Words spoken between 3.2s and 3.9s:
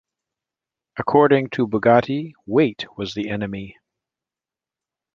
enemy".